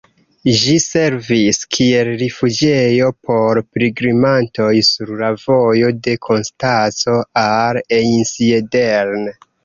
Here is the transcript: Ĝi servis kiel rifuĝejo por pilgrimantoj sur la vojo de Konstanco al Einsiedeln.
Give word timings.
Ĝi 0.59 0.75
servis 0.83 1.57
kiel 1.75 2.07
rifuĝejo 2.21 3.09
por 3.27 3.59
pilgrimantoj 3.75 4.69
sur 4.87 5.11
la 5.19 5.29
vojo 5.41 5.91
de 6.07 6.15
Konstanco 6.29 7.19
al 7.43 7.81
Einsiedeln. 7.99 9.29